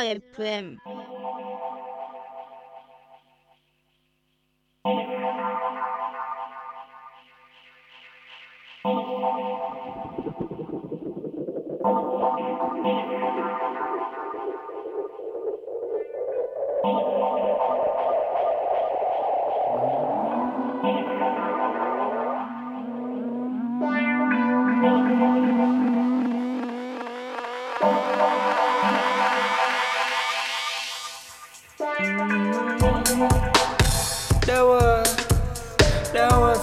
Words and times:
FM 0.00 0.78
There 20.82 21.59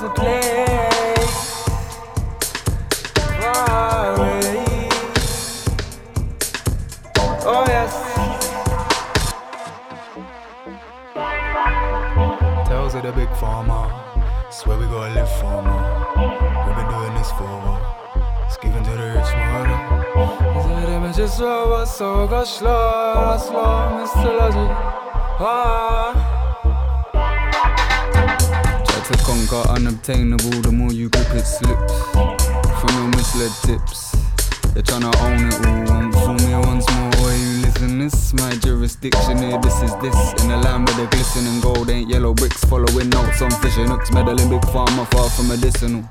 a 0.07 0.13
place 0.13 1.63
far. 3.41 4.16
Oh 7.49 7.63
yes. 7.67 7.93
Tales 12.67 12.95
of 12.95 13.03
the 13.03 13.11
big 13.11 13.30
farmer. 13.38 13.85
Swear 14.52 14.77
we 14.77 14.85
gonna 14.85 15.13
live 15.13 15.31
for 15.39 15.61
more. 15.67 15.85
We've 16.66 16.75
been 16.75 16.89
doing 16.95 17.13
this 17.16 17.31
for 17.31 17.44
a 17.44 17.59
while. 17.66 17.83
It's 18.45 18.58
given 18.58 18.83
to 18.83 18.91
the 18.91 19.08
rich 19.16 19.31
it 20.83 20.89
images 20.89 21.33
slow, 21.33 21.86
so 21.86 22.27
go 22.27 22.44
slow, 22.44 23.38
slow, 23.39 23.89
Mr. 23.97 24.38
Logic. 24.38 24.71
Ah. 25.39 26.27
To 29.08 29.13
conquer 29.23 29.63
unobtainable, 29.69 30.61
the 30.63 30.72
more 30.73 30.91
you 30.91 31.08
grip 31.08 31.31
it 31.31 31.45
slips. 31.45 31.94
From 32.11 32.91
your 32.91 33.08
misled 33.16 33.52
tips, 33.64 34.11
they're 34.73 34.83
tryna 34.83 35.16
own 35.23 35.47
it 35.47 35.55
all. 35.64 35.95
Want 35.95 36.14
fool 36.14 36.36
me 36.45 36.53
once 36.67 36.83
more, 36.91 37.16
or 37.23 37.31
you 37.31 37.64
listen. 37.64 37.99
This 37.99 38.33
my 38.33 38.52
jurisdiction 38.55 39.38
here. 39.38 39.61
This 39.61 39.81
is 39.81 39.95
this 40.03 40.44
in 40.44 40.49
the 40.49 40.58
land 40.58 40.89
where 40.89 40.97
the 40.97 41.08
glistening 41.16 41.61
gold 41.61 41.89
ain't 41.89 42.09
yellow 42.09 42.33
bricks. 42.33 42.66
Following 42.66 43.08
notes 43.08 43.41
on 43.41 43.52
fishing 43.61 43.88
hooks, 43.88 44.11
meddling 44.11 44.49
big 44.49 44.61
pharma, 44.75 45.09
far 45.11 45.30
from 45.30 45.47
medicinal. 45.47 46.03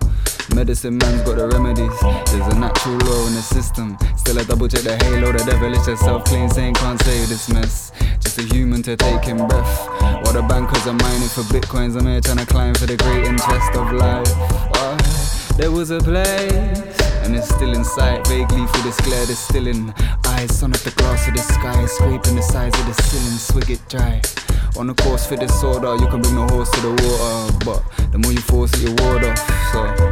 Medicine 0.55 0.97
man's 0.99 1.23
got 1.23 1.37
the 1.37 1.49
remedies. 1.49 1.93
There's 2.33 2.55
a 2.55 2.59
natural 2.59 2.97
law 3.05 3.27
in 3.27 3.35
the 3.35 3.43
system. 3.43 3.97
Still, 4.17 4.39
I 4.39 4.45
double 4.45 4.69
check 4.69 4.83
the 4.83 4.97
halo. 5.05 5.33
The 5.33 5.39
devil 5.45 5.71
devilish 5.71 6.01
self 6.01 6.25
claim 6.25 6.49
saying 6.49 6.75
can't 6.75 7.01
save 7.03 7.29
this 7.29 7.49
mess. 7.49 7.93
Just 8.21 8.39
a 8.39 8.43
human 8.55 8.83
to 8.85 8.97
take 8.97 9.29
in 9.29 9.37
breath. 9.37 9.89
While 10.25 10.33
the 10.33 10.43
bankers 10.43 10.87
are 10.87 10.95
mining 10.95 11.29
for 11.29 11.43
bitcoins, 11.53 11.99
I'm 11.99 12.07
here 12.07 12.21
trying 12.21 12.39
to 12.39 12.47
climb 12.47 12.75
for 12.75 12.87
the 12.87 12.97
great 12.97 13.27
interest 13.27 13.73
of 13.75 13.93
life. 13.93 14.33
Ah, 14.81 15.55
there 15.57 15.71
was 15.71 15.91
a 15.91 16.01
place, 16.01 17.01
and 17.25 17.37
it's 17.37 17.49
still 17.55 17.73
in 17.75 17.85
sight. 17.85 18.27
Vaguely 18.27 18.67
through 18.67 18.83
this 18.83 19.01
glare, 19.03 19.27
there's 19.27 19.39
still 19.39 19.67
in 19.67 19.93
eyes. 20.27 20.57
Sun 20.57 20.73
up 20.73 20.81
the 20.81 20.91
glass 20.93 21.29
of 21.29 21.35
the 21.35 21.43
sky, 21.43 21.85
scraping 21.87 22.37
the 22.37 22.43
sides 22.43 22.79
of 22.81 22.87
the 22.87 23.03
ceiling, 23.03 23.39
swig 23.39 23.71
it 23.71 23.89
dry. 23.89 24.23
On 24.79 24.87
the 24.87 24.95
course 24.95 25.27
for 25.27 25.37
this 25.37 25.63
order, 25.65 25.97
you 25.97 26.07
can 26.09 26.21
bring 26.23 26.35
the 26.35 26.47
horse 26.53 26.71
to 26.71 26.81
the 26.81 26.91
water, 26.91 27.65
but 27.65 28.13
the 28.13 28.19
more 28.19 28.33
you 28.33 28.41
force 28.41 28.73
it, 28.75 28.83
you 28.83 28.95
ward 29.05 29.25
off. 29.25 29.39
So. 29.73 30.06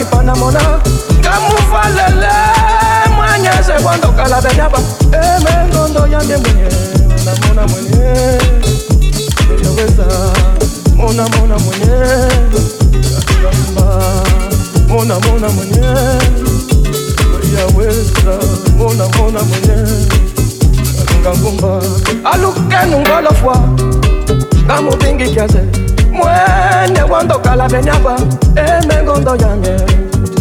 Zambi 0.00 0.04
wangi 0.04 0.04
panamona 0.04 0.60
kamuvalele 1.22 2.32
mwanyeze 3.16 3.72
kwandokala 3.82 4.40
benyaba 4.42 4.78
emengondo 5.12 6.06
yande 6.06 6.36
mwenye 6.36 6.68
namona 7.24 7.66
mwenye. 7.66 8.40
Yaweza 9.64 10.06
mona 10.96 11.28
mona 11.28 11.58
mwenye. 11.58 11.90
Yamba 13.44 14.02
mona 14.88 15.20
mona 15.20 15.48
mwenye. 15.48 15.80
Yaweza 17.58 18.38
mona 18.78 19.08
mona 19.18 19.42
mwenye. 19.42 19.90
Ngangumba 21.20 21.82
alukenu 22.24 22.98
ngolofwa 23.00 23.56
ngamupingi 24.64 25.30
kiase 25.30 25.62
mwene 26.12 27.02
wandokala 27.10 27.68
benyaba 27.68 28.16
emengondo 28.56 29.36
yange. 29.36 29.76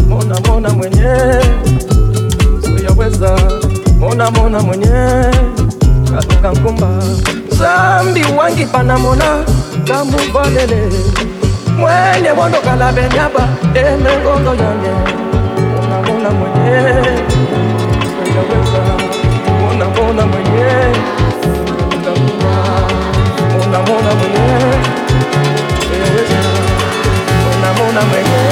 Mona 0.07 0.35
mona 0.47 0.69
mwenye. 0.69 1.13
Suyaweza 2.63 3.35
mona 3.99 4.31
mona 4.31 4.59
mwenye. 4.59 4.87
Kalunga 6.11 6.51
nkumba 6.59 6.87
zambi 7.49 8.25
wangi 8.37 8.65
panamona 8.65 9.43
kamuvalele 9.87 10.89
mwene 11.77 12.31
wandokala 12.31 12.91
benyaba 12.91 13.47
emengondo 13.73 14.51
yange. 14.63 14.93
Mona 15.75 16.01
mona 16.07 16.29
mwenye. 16.29 16.93
Suyaweza 18.15 18.81
mona 19.61 19.85
mona 19.85 20.25
mwenye. 20.27 20.69
Kalunga 22.03 22.11
nkumba 22.11 22.53
mona 23.57 23.79
mona 23.79 24.15
mwenye 24.15 24.68
mona 27.99 28.05
mona 28.05 28.05
mwenye 28.05 28.43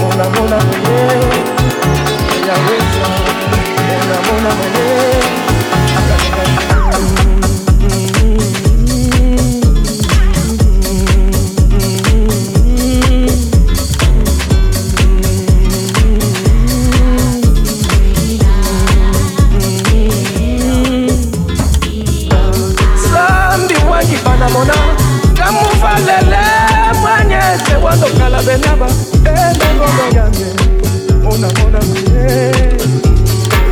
mona 0.00 0.24
mona 0.34 0.56
mwenye 0.64 0.98
yaweza 2.48 3.08
mona 3.88 4.16
mona 4.26 4.50
mwenye 4.54 5.27
wandokala 28.48 28.88
benyaba 28.88 28.88
emengondo 29.24 30.04
yange 30.16 30.48
mona 31.22 31.48
mona 31.58 31.80
mwenye. 31.88 32.24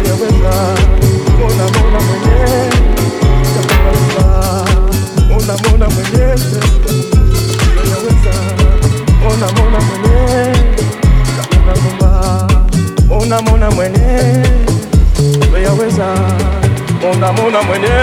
Yaweza 0.07 0.53
mona 1.39 1.65
mona 1.75 2.01
mwenye. 2.07 2.37
Yaweza 3.55 4.25
mona 5.29 5.55
mona 5.63 5.87
mwenye. 5.89 6.25
Yaweza 7.91 8.35
mona 9.23 9.47
mona 9.57 9.79
mwenye. 9.81 10.17
Yaweza 11.39 12.15
mona 13.09 13.37
mona 13.43 13.69
mwenye. 13.71 14.11
Yaweza 15.65 16.09
mona 17.03 17.33
mona 17.33 17.63
mwenye. 17.63 17.97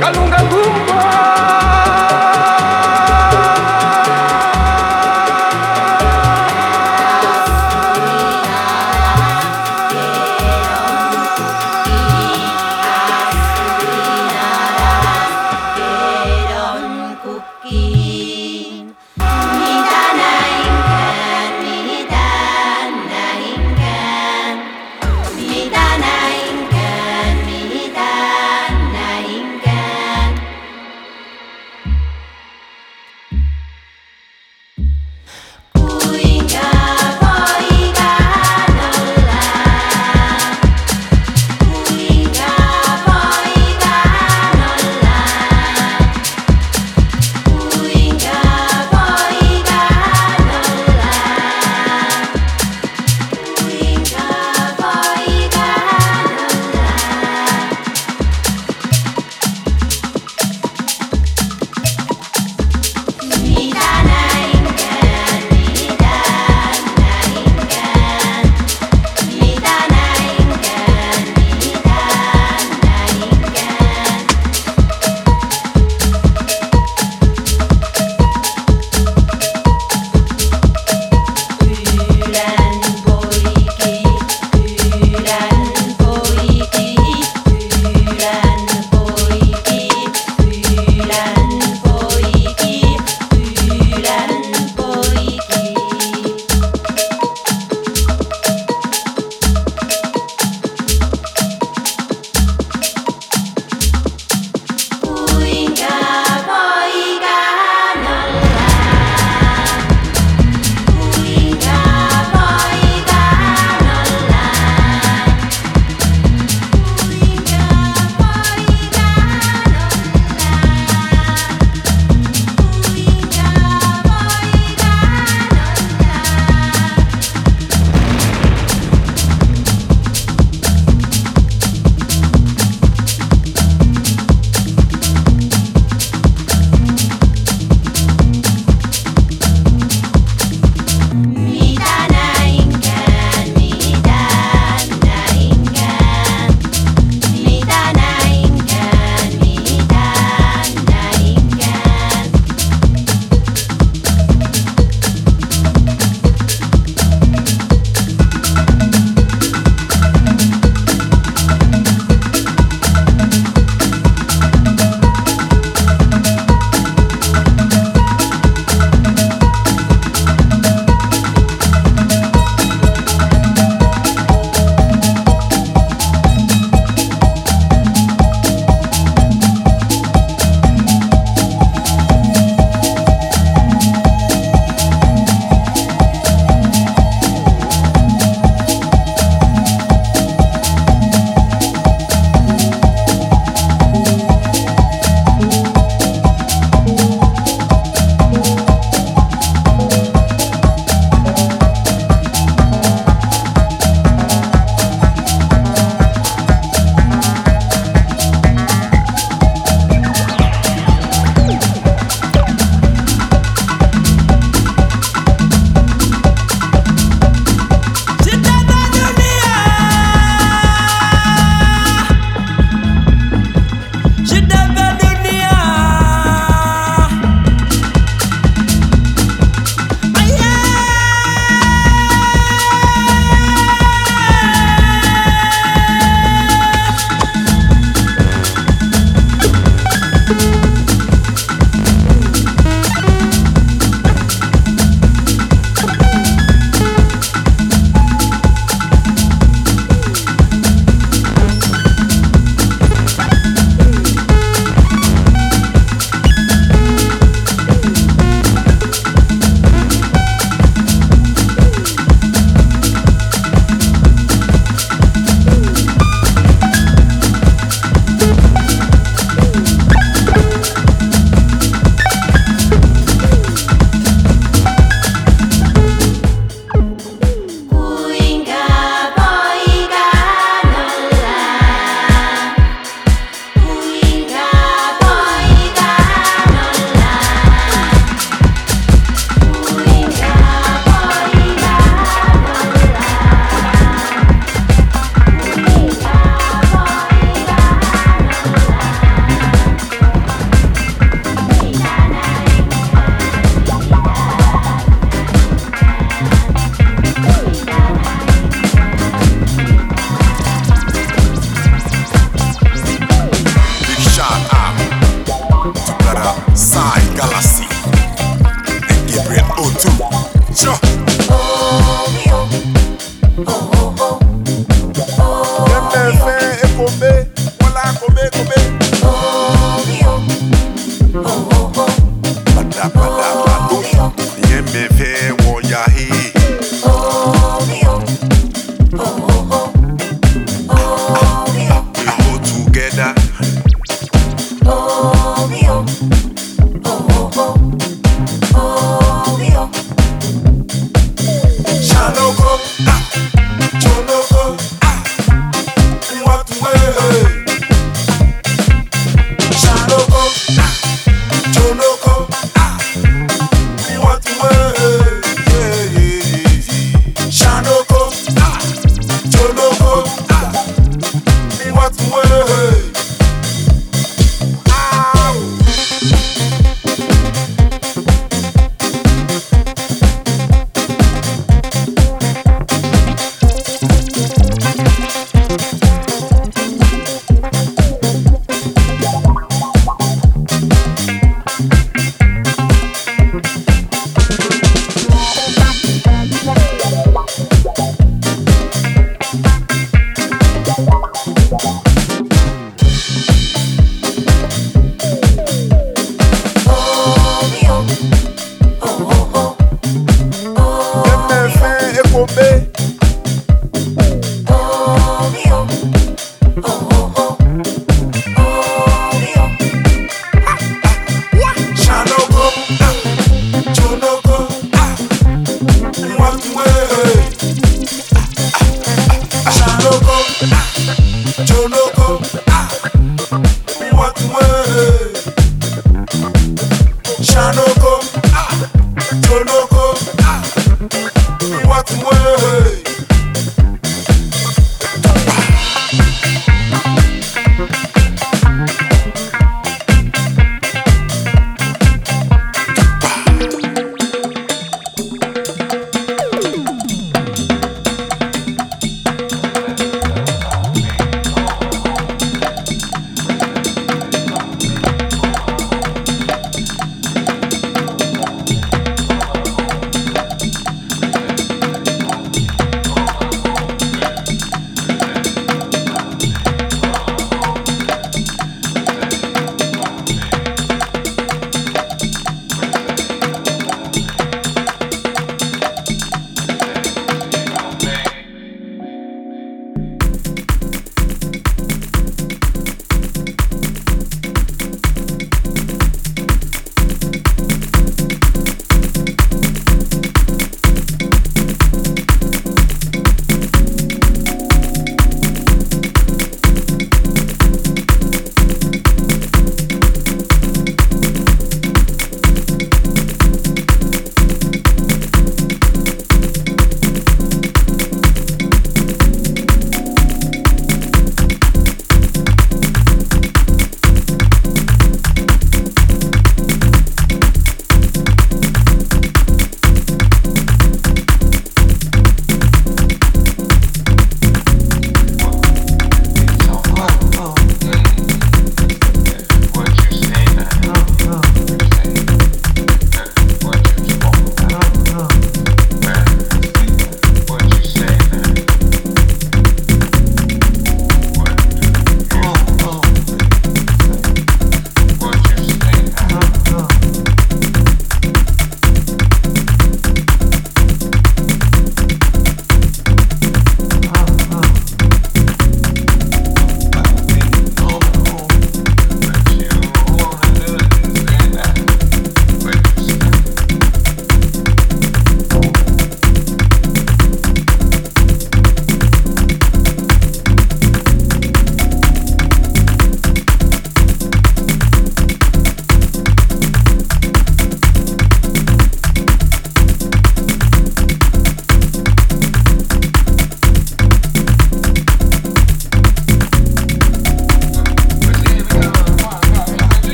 Kalunga 0.00 0.38
ngumba 0.42 1.00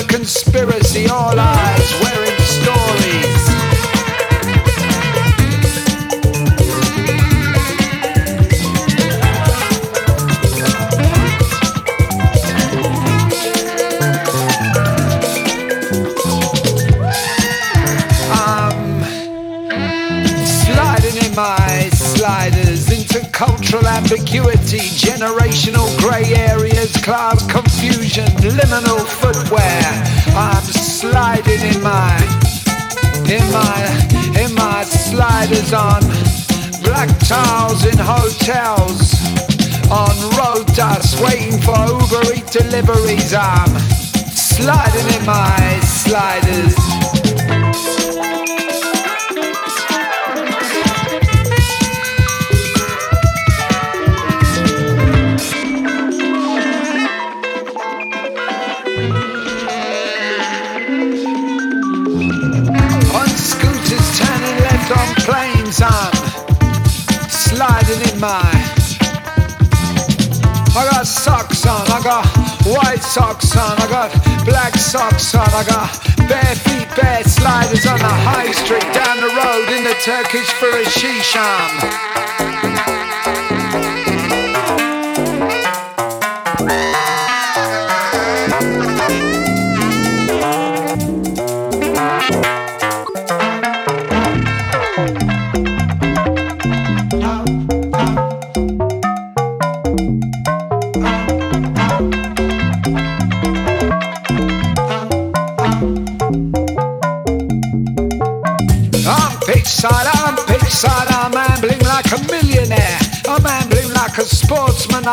a 0.00 0.04
conspiracy, 0.04 1.08
all 1.08 1.38
eyes 1.38 2.00
wearing 2.02 2.40
stories. 2.40 3.49
cultural 23.70 23.92
ambiguity, 23.92 24.78
generational 24.98 25.86
grey 26.00 26.34
areas, 26.34 26.96
cloud 27.04 27.38
confusion, 27.48 28.26
liminal 28.42 28.98
footwear. 29.06 29.80
I'm 30.34 30.62
sliding 30.62 31.60
in 31.60 31.80
my, 31.80 32.16
in 33.30 33.44
my, 33.52 34.42
in 34.42 34.52
my 34.56 34.82
sliders 34.82 35.72
on 35.72 36.00
black 36.82 37.10
tiles 37.20 37.84
in 37.84 37.96
hotels, 37.96 39.14
on 39.88 40.16
road 40.36 40.66
dust, 40.74 41.22
waiting 41.22 41.60
for 41.60 41.78
Uber 41.78 42.34
Eat 42.34 42.46
deliveries. 42.46 43.34
I'm 43.34 43.78
sliding 44.34 45.14
in 45.14 45.24
my 45.24 45.78
sliders. 45.84 46.89
mind. 68.20 68.80
I 70.76 70.86
got 70.92 71.06
socks 71.06 71.66
on, 71.66 71.86
I 71.88 72.00
got 72.04 72.26
white 72.66 73.02
socks 73.02 73.56
on, 73.56 73.80
I 73.80 73.88
got 73.88 74.44
black 74.44 74.74
socks 74.74 75.34
on, 75.34 75.48
I 75.48 75.64
got 75.64 75.88
bare 76.28 76.54
feet, 76.54 76.88
bare 76.94 77.24
sliders 77.24 77.86
on 77.86 77.98
the 77.98 78.14
high 78.28 78.52
street, 78.52 78.86
down 78.92 79.16
the 79.16 79.32
road 79.40 79.70
in 79.74 79.84
the 79.84 79.94
Turkish 80.04 80.50
for 80.52 80.68
a 80.68 80.84
shishan. 80.84 82.20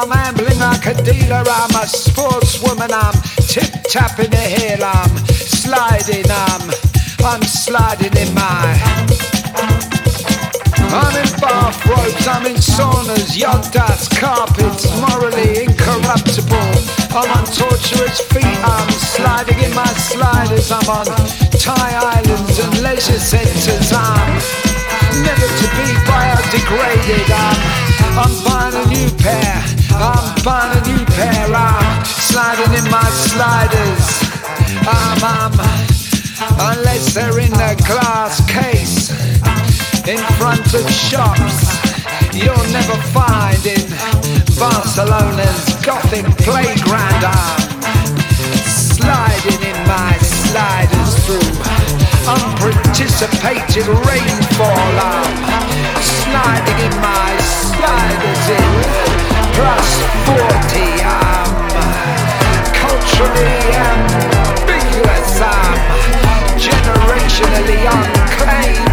I'm 0.10 0.20
ambling 0.20 0.60
like 0.60 0.86
a 0.86 0.93
dealer, 1.03 1.43
I'm 1.43 1.76
a 1.76 1.84
sportswoman, 1.84 2.95
I'm 2.95 3.12
tip 3.43 3.68
tapping 3.91 4.30
the 4.30 4.38
hill, 4.39 4.80
I'm 4.80 5.12
sliding, 5.28 6.24
I'm, 6.32 6.64
I'm 7.28 7.43
sliding 7.43 8.16
in 8.16 8.34
my. 8.34 8.80
I'm 10.95 11.12
in 11.12 11.28
bathrobes, 11.43 12.26
I'm 12.26 12.45
in 12.45 12.55
saunas, 12.55 13.38
yacht 13.38 13.68
dust, 13.74 14.16
carpets, 14.16 14.88
morally 14.95 15.68
incorruptible. 15.68 16.72
I'm 17.12 17.28
on 17.28 17.43
torturous 17.51 18.22
feet, 18.32 18.60
I'm 18.64 18.89
sliding 18.91 19.60
in 19.60 19.76
my 19.76 19.91
sliders. 20.08 20.72
I'm 20.72 20.88
on 20.88 21.08
Thai 21.51 22.24
islands 22.24 22.60
and 22.60 22.82
leisure 22.82 23.20
centres. 23.20 23.91
I'm 23.91 24.39
never 25.20 25.47
to 25.51 25.68
be 25.76 25.88
biodegraded. 26.08 27.28
I'm, 27.28 27.78
I'm 28.24 28.34
buying 28.47 28.74
a 28.74 28.86
new 28.88 29.10
pair, 29.20 29.77
I'm 30.02 30.43
buying 30.43 30.78
a 30.78 30.82
new 30.88 31.06
pair. 31.06 31.48
I'm 31.54 32.06
sliding 32.06 32.74
in 32.74 32.89
my 32.91 33.10
sliders. 33.10 34.06
I'm, 34.86 35.20
I'm, 35.24 35.54
unless 36.72 37.14
they're 37.14 37.39
in 37.39 37.54
a 37.54 37.76
glass 37.88 38.45
case 38.50 39.10
in 40.08 40.20
front 40.38 40.74
of 40.74 40.89
shops 40.89 41.78
you'll 42.38 42.70
never 42.72 42.95
find 43.10 43.66
in 43.66 43.82
Barcelona's 44.60 45.76
Gothic 45.84 46.26
playground. 46.45 47.24
I'm 47.26 47.60
sliding 48.64 49.62
in 49.66 49.78
my 49.88 50.14
sliders 50.22 51.18
through 51.26 51.50
unparticipated 52.30 53.88
rainfall. 54.06 54.93
I'm 55.02 56.02
sliding 56.02 56.80
in 56.86 57.02
my 57.02 57.38
sliders 57.41 58.50
in 58.50 59.16
40. 59.58 61.01
I'm 61.01 61.49
culturally 62.74 63.58
ambiguous. 63.89 65.41
I'm 65.41 65.80
generationally 66.58 67.82
unclaimed. 67.89 68.87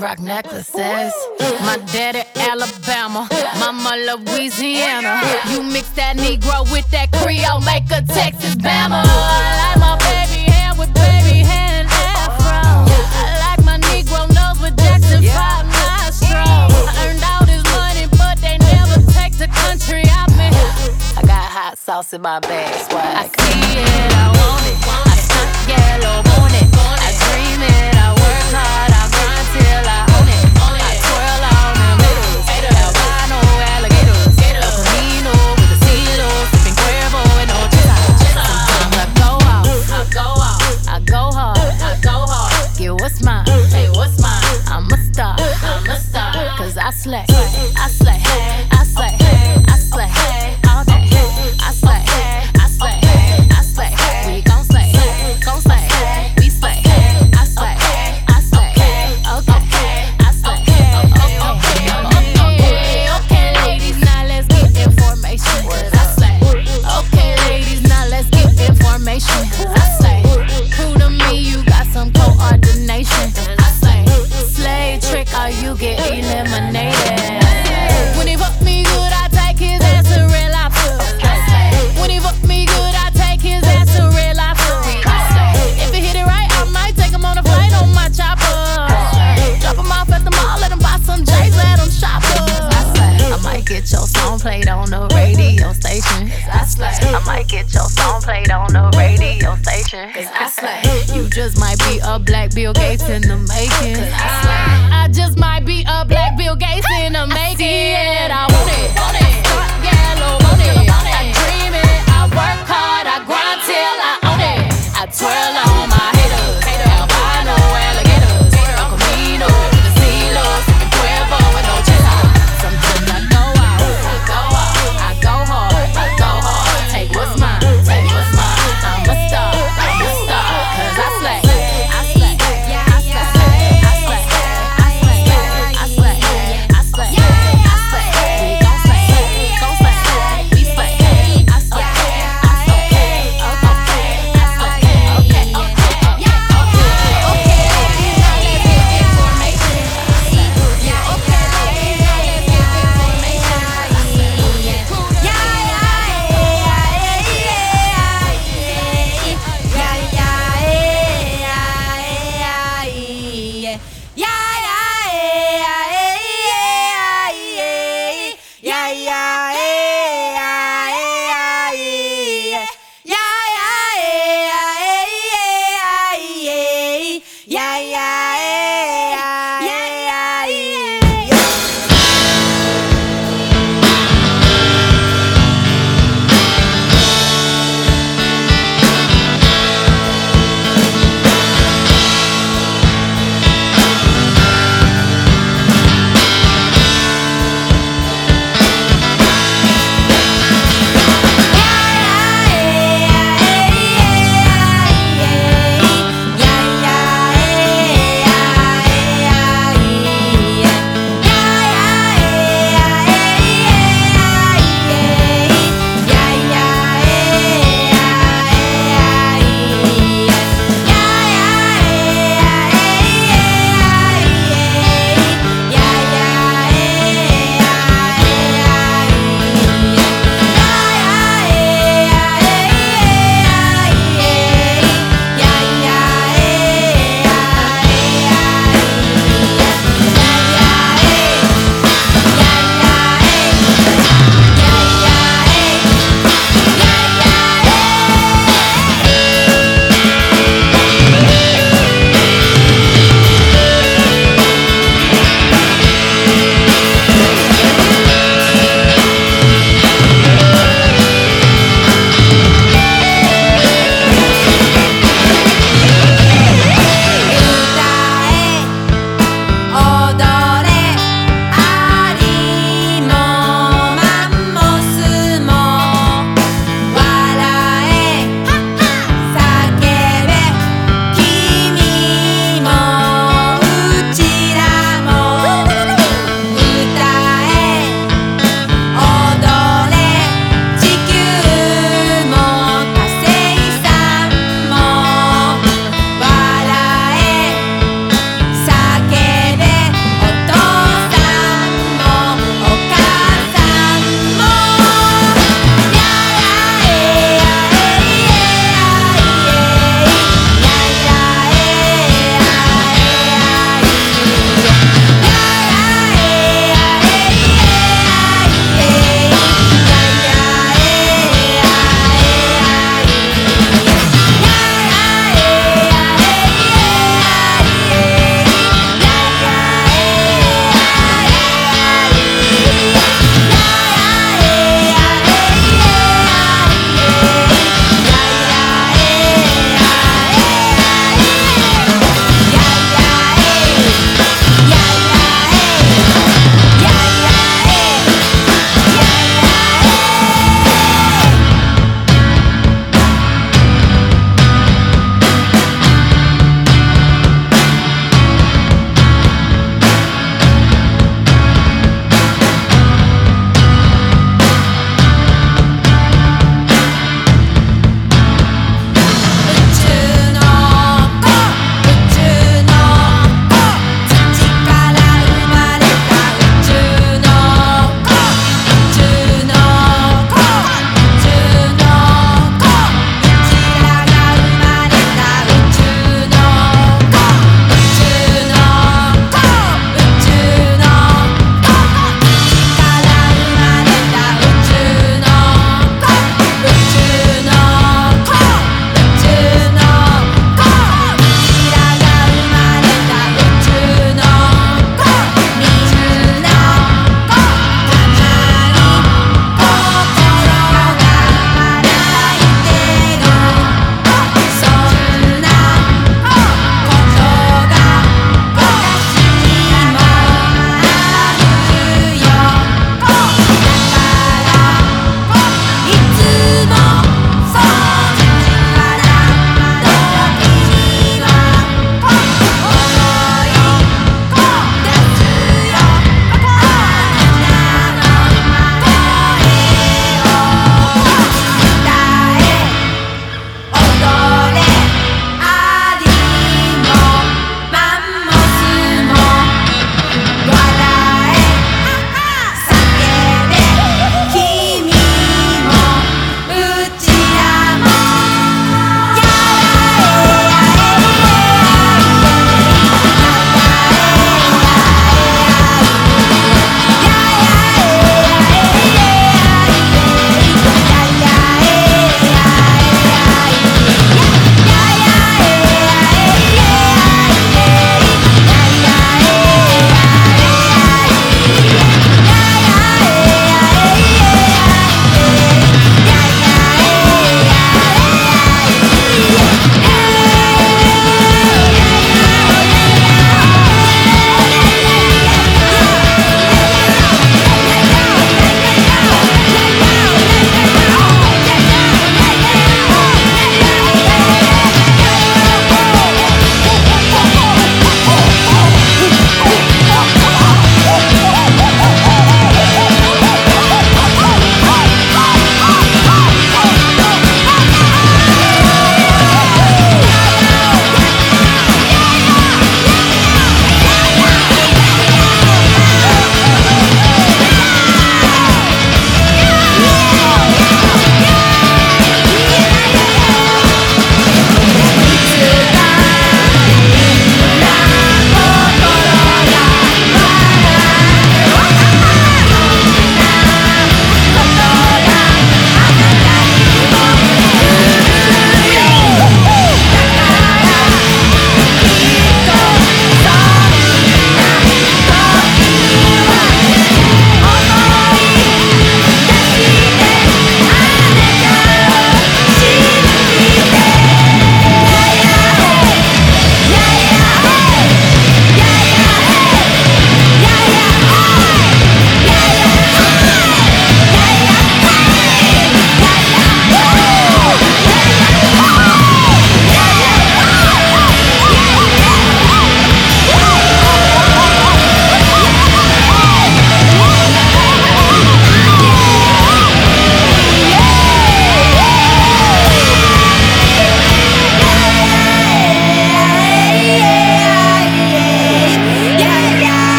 rock 0.00 0.18
necklaces. 0.18 1.12
My 1.60 1.78
daddy, 1.92 2.22
Alabama. 2.34 3.28
Mama, 3.58 3.96
Louisiana. 4.08 5.20
You 5.50 5.62
mix 5.62 5.90
that 5.90 6.16
Negro 6.16 6.64
with 6.72 6.90
that 6.90 7.12
Creole, 7.12 7.60
make 7.60 7.84
a 7.92 8.00
Texas 8.02 8.56
Bama. 8.56 9.04
I 9.04 9.60
like 9.60 9.78
my 9.78 9.96
baby 10.00 10.48
heir 10.48 10.72
with 10.78 10.92
baby 10.94 11.44
hair 11.44 11.84
and 11.84 11.88
afro. 11.88 12.88
I 12.88 13.36
like 13.44 13.64
my 13.64 13.78
Negro 13.92 14.24
nose 14.32 14.60
with 14.62 14.76
Jackson 14.78 15.22
5 15.22 15.66
nostrils. 15.68 16.72
Earned 17.04 17.24
all 17.24 17.44
this 17.44 17.64
money, 17.76 18.08
but 18.16 18.40
they 18.40 18.56
never 18.72 19.04
take 19.12 19.36
the 19.36 19.48
country 19.48 20.04
out 20.08 20.30
me. 20.32 20.48
I 21.16 21.22
got 21.22 21.44
hot 21.44 21.76
sauce 21.76 22.12
in 22.14 22.22
my 22.22 22.40
bag, 22.40 22.72
swag. 22.88 23.04
I 23.04 23.28
see 23.28 23.84
it, 23.84 24.12
I 24.16 24.26
want 24.32 24.64
it. 24.64 24.78
I 24.88 25.16
stunt 25.20 25.68
yellow. 25.68 26.29